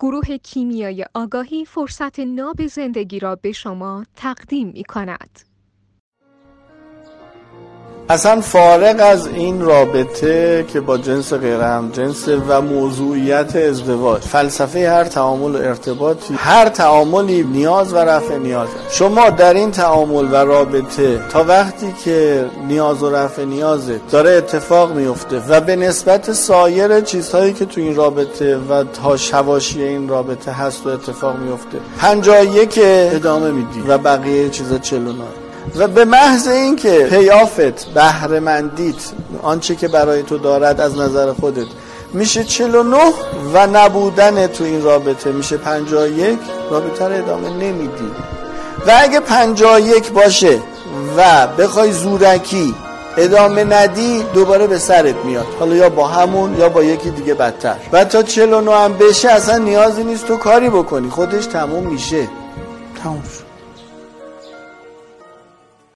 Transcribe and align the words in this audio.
گروه 0.00 0.36
کیمیای 0.36 1.04
آگاهی 1.14 1.64
فرصت 1.64 2.20
ناب 2.20 2.66
زندگی 2.66 3.18
را 3.18 3.36
به 3.36 3.52
شما 3.52 4.04
تقدیم 4.16 4.68
می 4.68 4.84
کند. 4.84 5.40
اصلا 8.10 8.40
فارغ 8.40 8.96
از 8.98 9.26
این 9.26 9.60
رابطه 9.60 10.64
که 10.72 10.80
با 10.80 10.98
جنس 10.98 11.32
غیر 11.32 11.60
هم 11.60 11.90
جنس 11.92 12.28
و 12.48 12.60
موضوعیت 12.60 13.56
ازدواج 13.56 14.22
فلسفه 14.22 14.90
هر 14.90 15.04
تعامل 15.04 15.54
و 15.54 15.58
ارتباطی 15.58 16.34
هر 16.34 16.68
تعاملی 16.68 17.42
نیاز 17.42 17.92
و 17.92 17.96
رفع 17.96 18.36
نیازه 18.36 18.72
شما 18.90 19.30
در 19.30 19.54
این 19.54 19.70
تعامل 19.70 20.32
و 20.32 20.34
رابطه 20.34 21.20
تا 21.30 21.44
وقتی 21.44 21.94
که 22.04 22.46
نیاز 22.68 23.02
و 23.02 23.10
رفع 23.10 23.44
نیازه 23.44 24.00
داره 24.10 24.30
اتفاق 24.30 24.92
میفته 24.92 25.42
و 25.48 25.60
به 25.60 25.76
نسبت 25.76 26.32
سایر 26.32 27.00
چیزهایی 27.00 27.52
که 27.52 27.64
تو 27.64 27.80
این 27.80 27.96
رابطه 27.96 28.56
و 28.56 28.84
تا 28.84 29.16
شواشی 29.16 29.82
این 29.82 30.08
رابطه 30.08 30.52
هست 30.52 30.86
و 30.86 30.88
اتفاق 30.88 31.38
میفته 31.38 31.78
پنجاه 31.98 32.44
یک 32.44 32.80
ادامه 32.82 33.50
میدی 33.50 33.80
و 33.88 33.98
بقیه 33.98 34.48
چیزا 34.48 34.78
چلو 34.78 35.12
و 35.76 35.88
به 35.88 36.04
محض 36.04 36.48
اینکه 36.48 37.06
پیافت 37.10 37.84
بهرهمندیت 37.94 38.94
آنچه 39.42 39.76
که 39.76 39.88
برای 39.88 40.22
تو 40.22 40.38
دارد 40.38 40.80
از 40.80 40.98
نظر 40.98 41.32
خودت 41.32 41.66
میشه 42.12 42.44
49 42.44 42.96
و 43.54 43.66
نبودن 43.66 44.46
تو 44.46 44.64
این 44.64 44.82
رابطه 44.82 45.32
میشه 45.32 45.56
51 45.56 46.38
رابطه 46.70 47.04
رو 47.04 47.14
ادامه 47.14 47.50
نمیدی. 47.50 48.10
و 48.86 48.92
اگه 49.00 49.20
51 49.20 50.12
باشه 50.12 50.58
و 51.16 51.46
بخوای 51.46 51.92
زورکی 51.92 52.74
ادامه 53.16 53.64
ندی 53.64 54.24
دوباره 54.34 54.66
به 54.66 54.78
سرت 54.78 55.24
میاد. 55.24 55.46
حالا 55.60 55.74
یا 55.74 55.88
با 55.88 56.06
همون 56.06 56.58
یا 56.58 56.68
با 56.68 56.82
یکی 56.82 57.10
دیگه 57.10 57.34
بدتر. 57.34 57.76
و 57.92 58.04
تا 58.04 58.22
49 58.22 58.76
هم 58.76 58.92
بشه 58.92 59.30
اصلا 59.30 59.58
نیازی 59.58 60.04
نیست 60.04 60.26
تو 60.26 60.36
کاری 60.36 60.68
بکنی. 60.68 61.10
خودش 61.10 61.46
تموم 61.46 61.86
میشه. 61.86 62.28
تموم 63.02 63.22
شد. 63.22 63.47